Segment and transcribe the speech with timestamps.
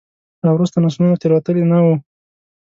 [0.45, 1.95] راوروسته نسلونو تېروتلي نه وو.